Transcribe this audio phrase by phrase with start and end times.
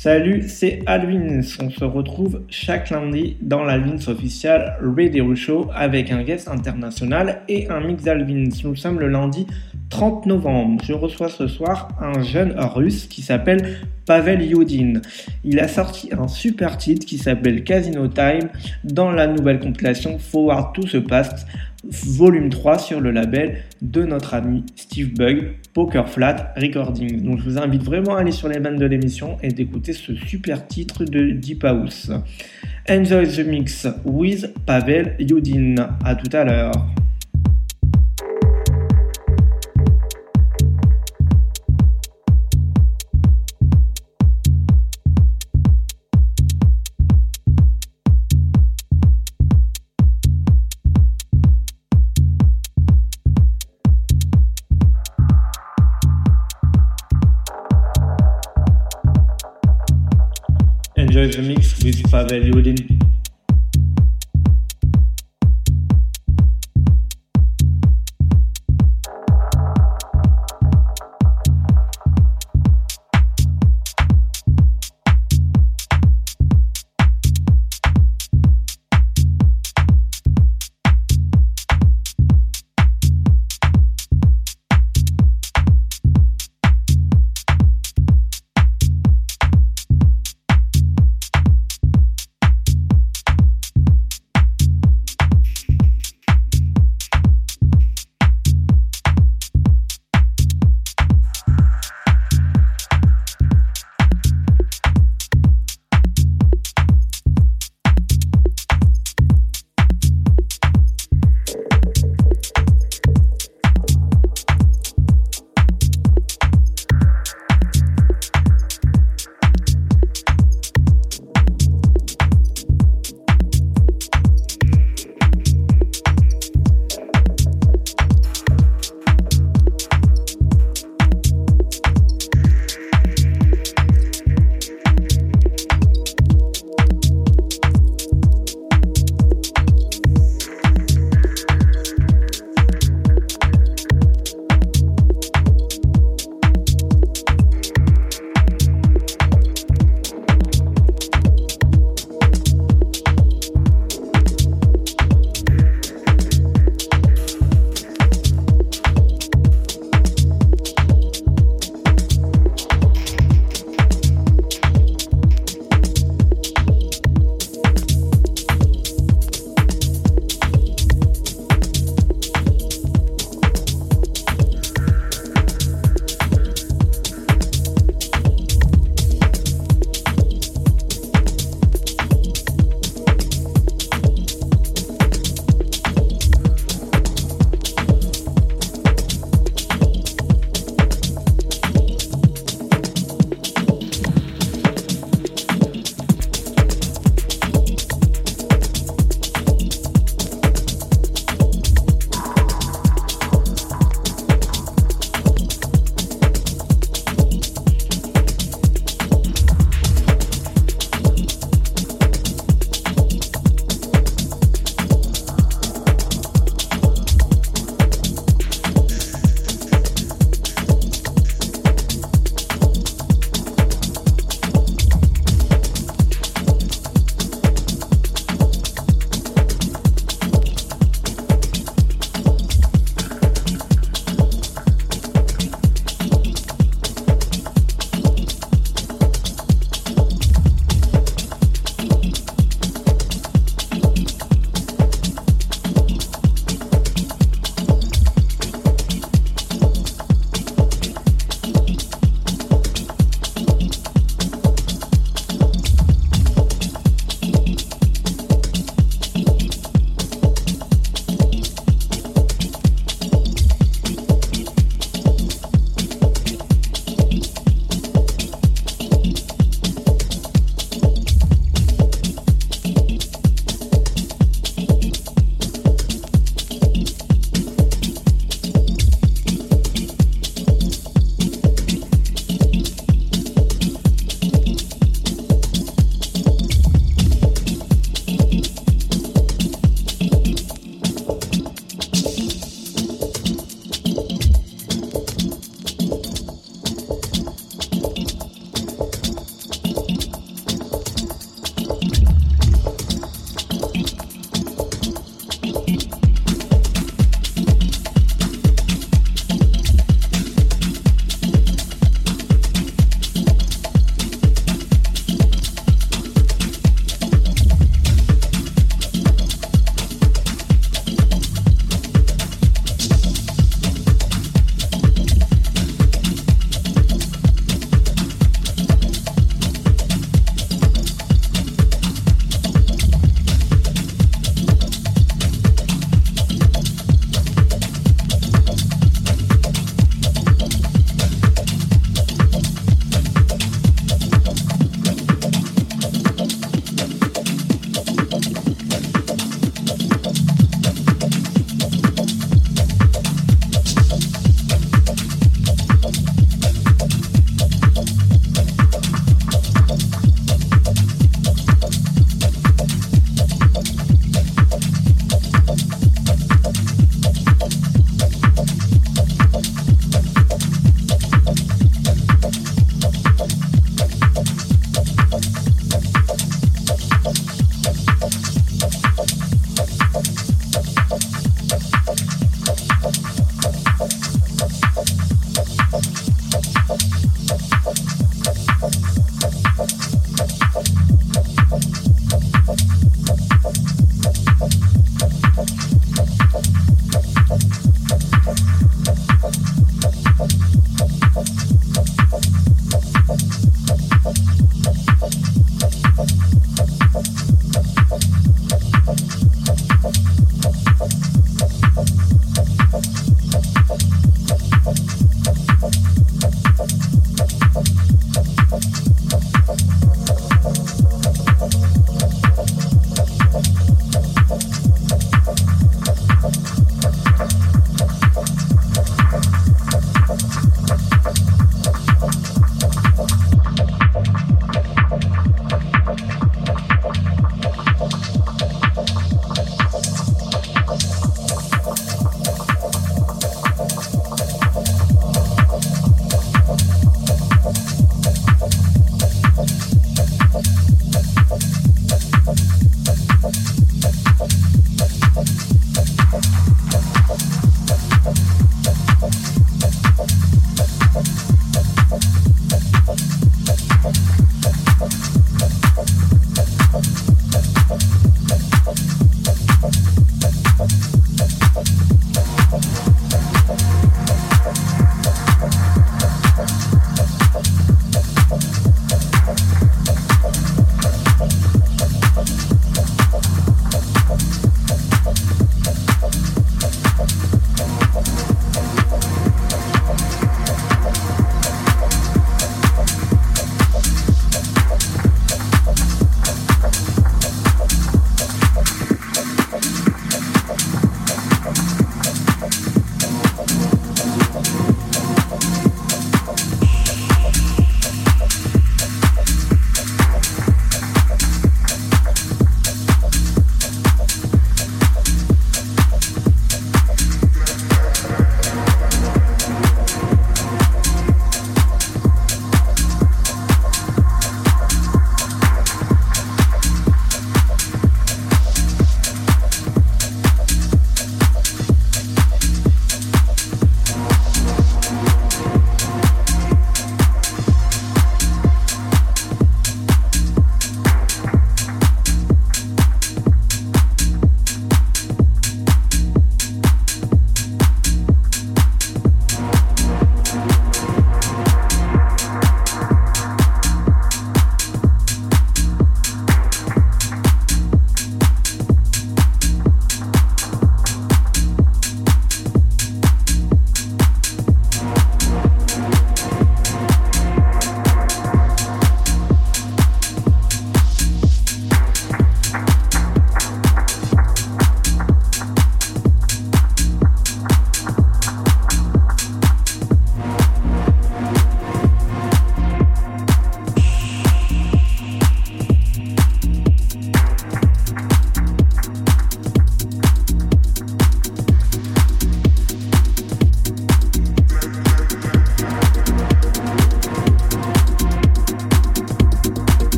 [0.00, 1.40] Salut, c'est Alvin.
[1.60, 7.42] On se retrouve chaque lundi dans la ligne officielle Radio Show avec un guest international
[7.48, 8.48] et un mix Alvin.
[8.62, 9.48] Nous sommes le lundi
[9.90, 10.82] 30 novembre.
[10.84, 15.00] Je reçois ce soir un jeune russe qui s'appelle Pavel Yudin.
[15.44, 18.48] Il a sorti un super titre qui s'appelle Casino Time
[18.84, 21.46] dans la nouvelle compilation Forward to the Past
[21.84, 27.22] volume 3 sur le label de notre ami Steve Bug, Poker Flat Recording.
[27.22, 30.14] Donc je vous invite vraiment à aller sur les bandes de l'émission et d'écouter ce
[30.14, 32.10] super titre de Deep House.
[32.88, 35.74] Enjoy the mix with Pavel Yudin.
[36.04, 36.72] À tout à l'heure.
[62.24, 62.97] Mix with Pavel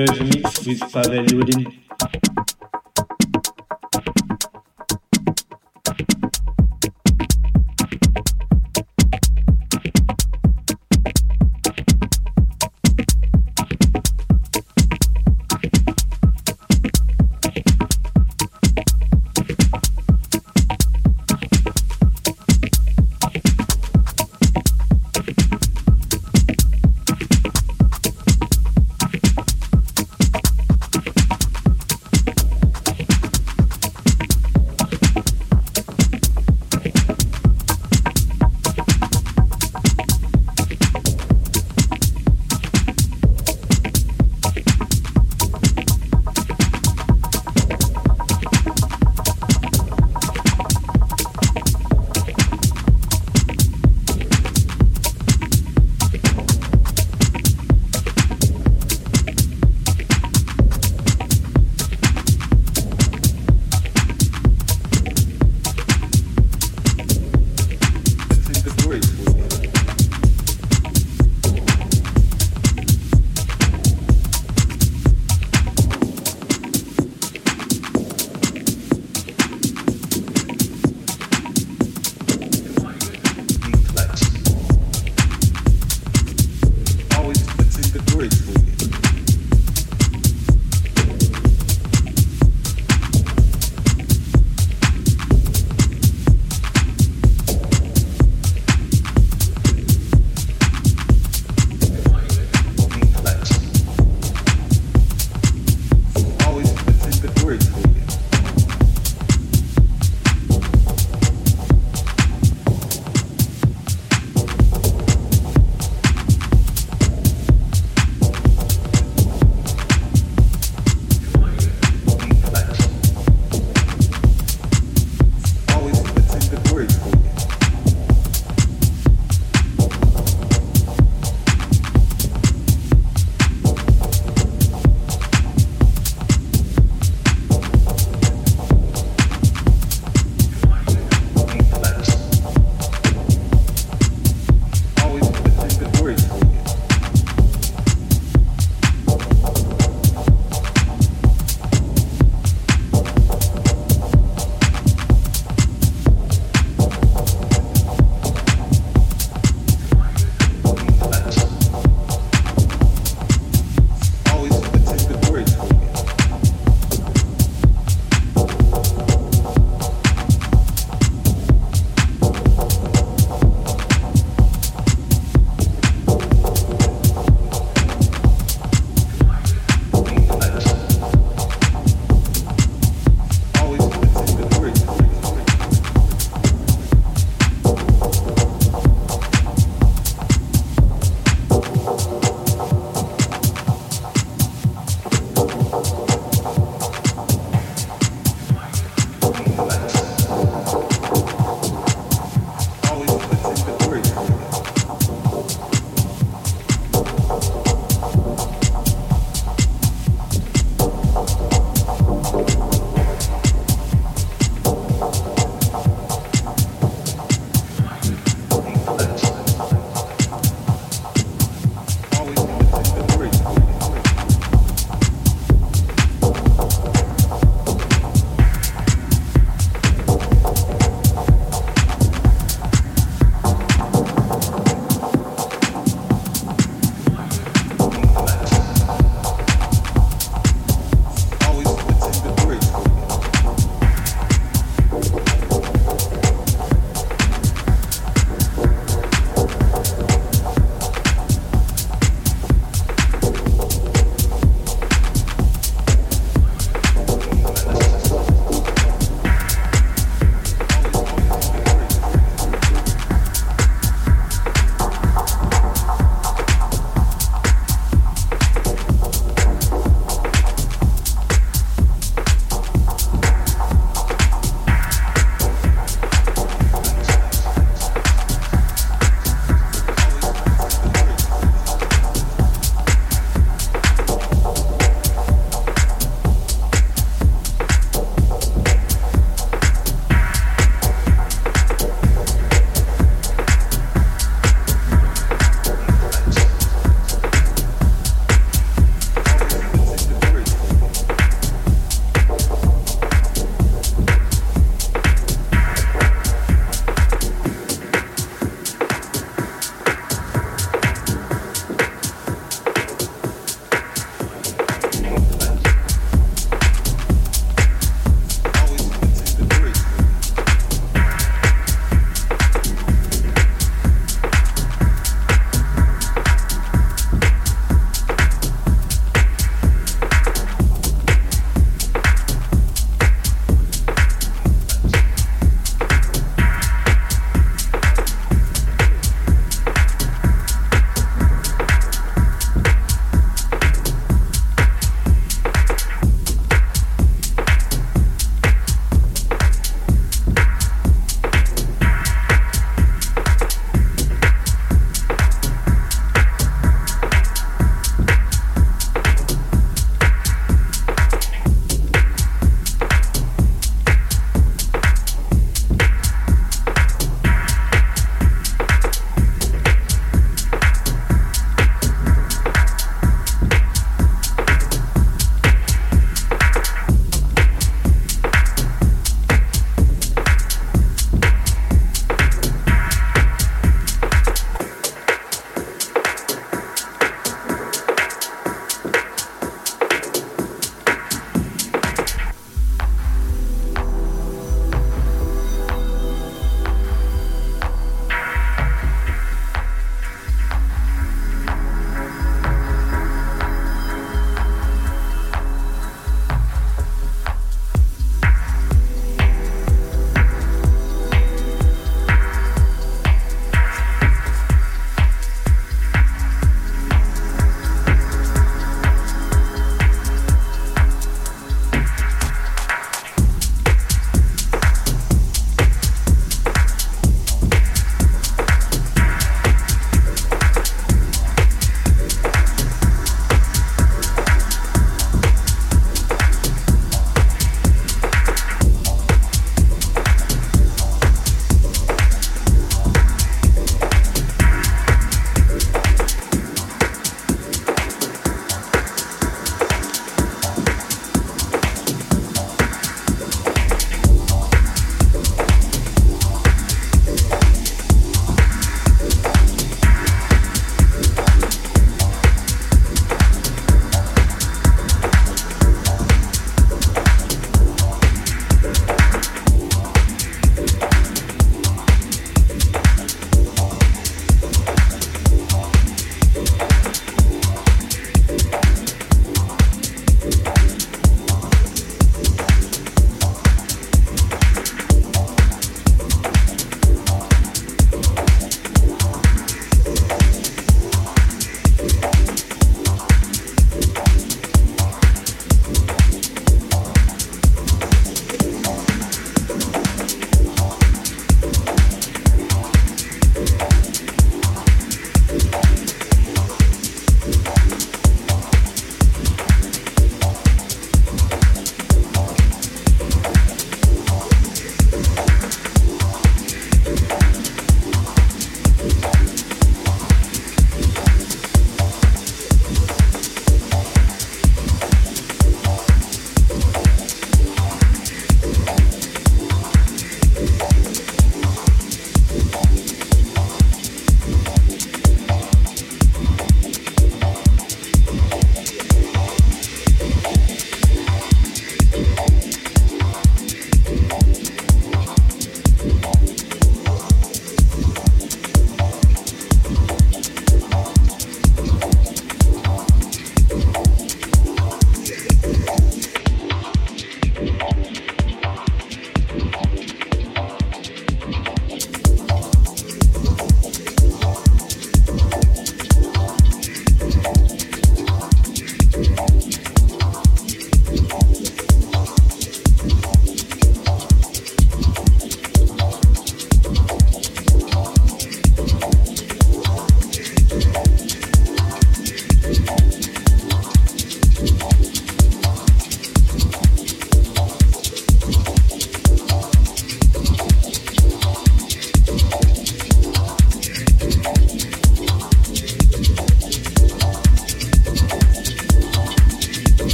[0.00, 1.89] enjoy the mix with Pavel Yudin.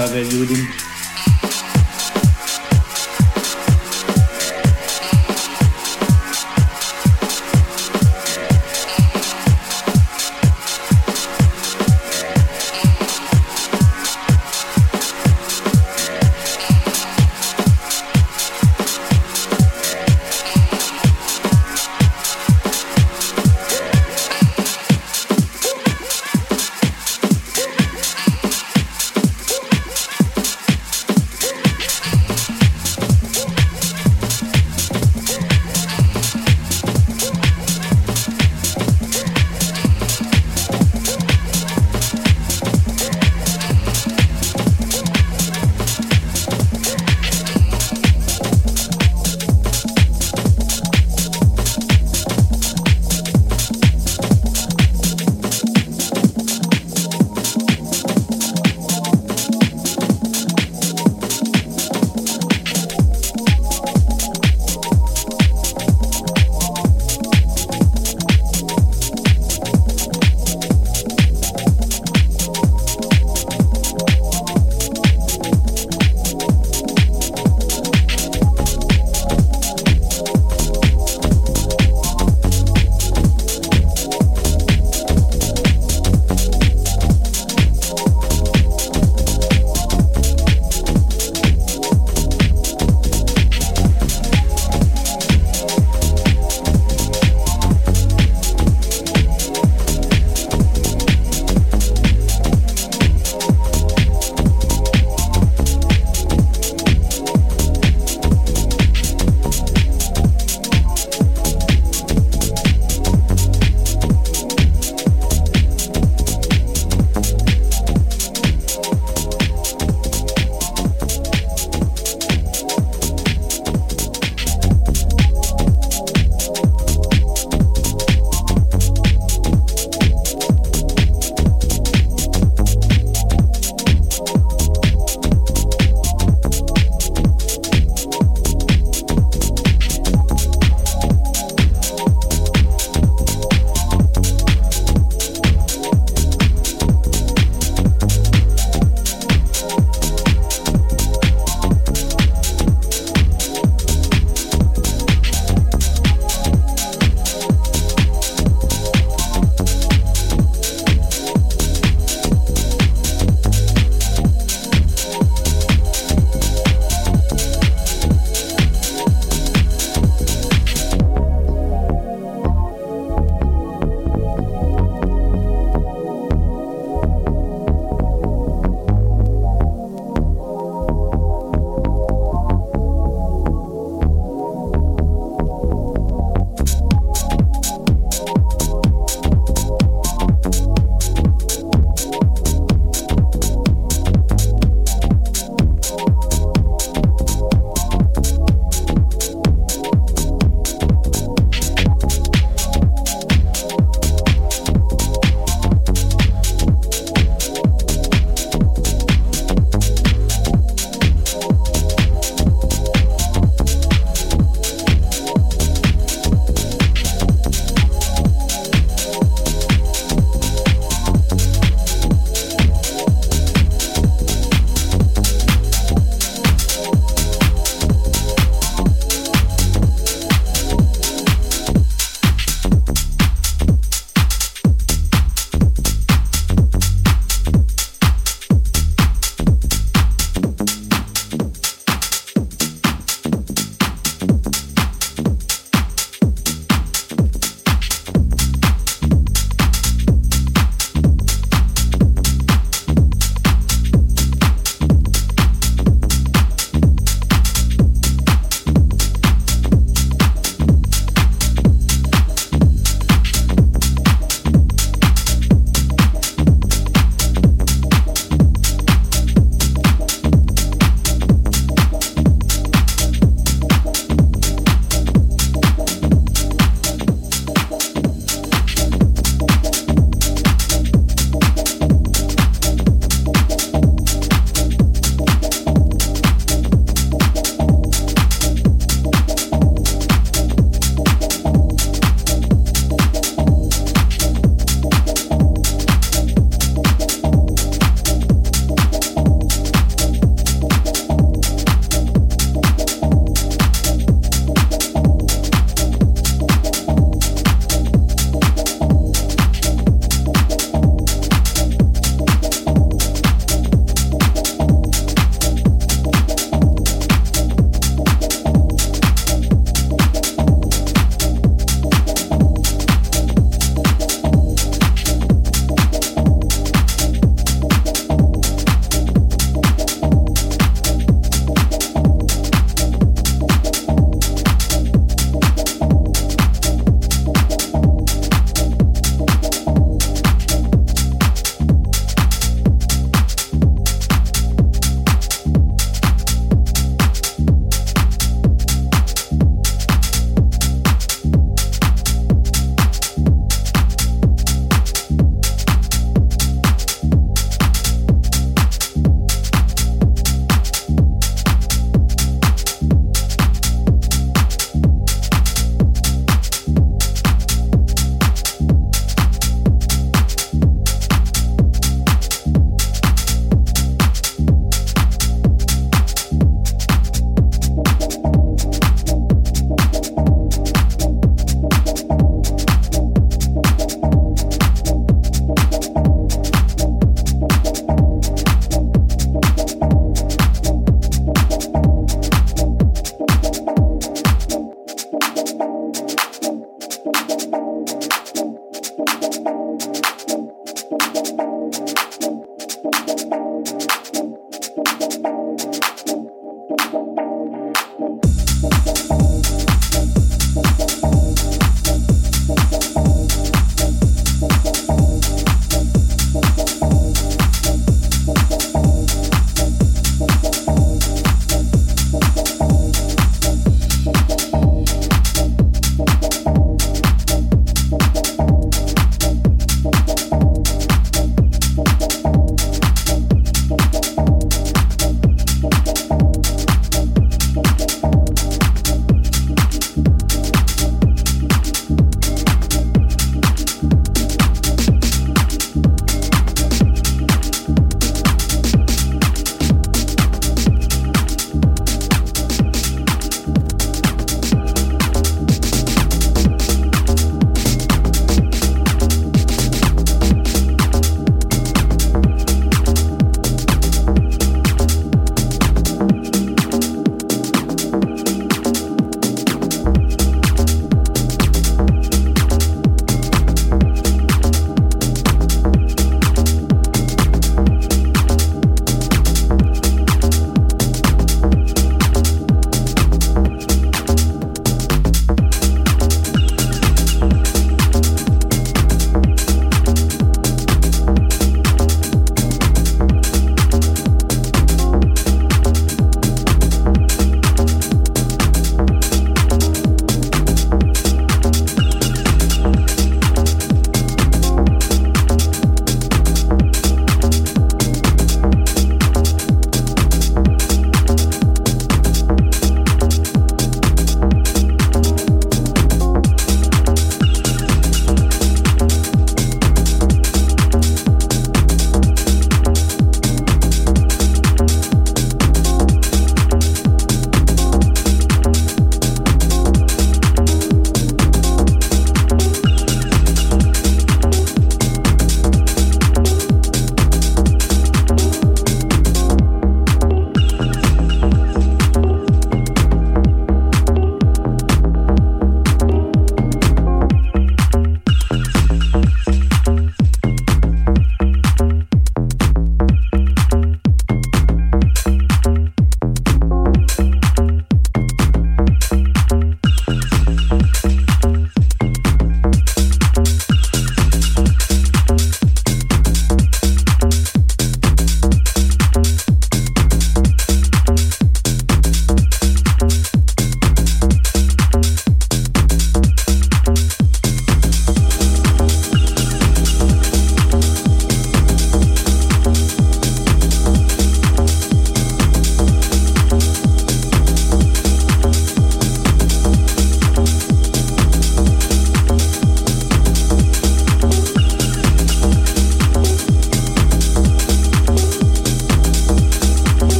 [0.00, 0.69] Mix with Pavel Yudin.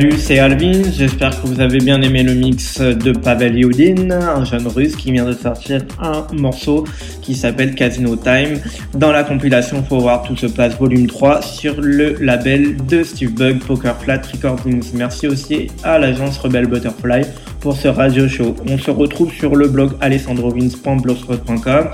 [0.00, 0.80] Salut, c'est Alvin.
[0.96, 5.12] J'espère que vous avez bien aimé le mix de Pavel Yudin, un jeune russe qui
[5.12, 6.84] vient de sortir un morceau
[7.20, 8.58] qui s'appelle Casino Time
[8.94, 13.58] dans la compilation voir tout se passe volume 3 sur le label de Steve Bug
[13.58, 14.90] Poker Flat Recordings.
[14.94, 17.26] Merci aussi à l'agence Rebel Butterfly
[17.60, 18.56] pour ce radio show.
[18.70, 21.88] On se retrouve sur le blog alessandrovins.blogspot.com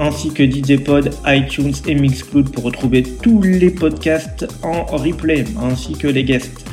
[0.00, 5.92] ainsi que DJ Pod, iTunes et Mixcloud pour retrouver tous les podcasts en replay ainsi
[5.92, 6.64] que les guests.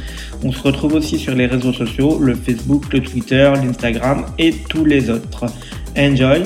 [0.43, 4.85] On se retrouve aussi sur les réseaux sociaux, le Facebook, le Twitter, l'Instagram et tous
[4.85, 5.45] les autres.
[5.97, 6.43] Enjoy,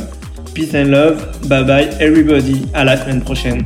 [0.53, 3.63] peace and love, bye bye everybody, à la semaine prochaine.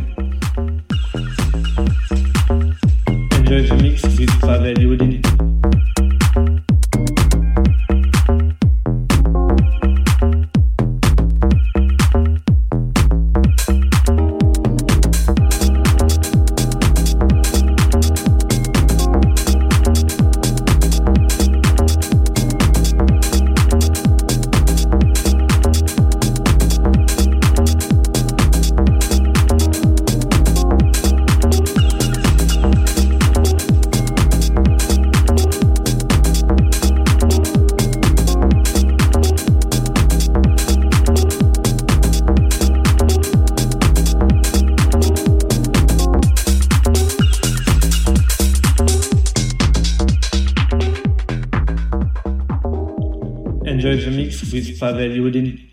[54.79, 55.66] Pavel enjoy the mix with Pavel Yudin.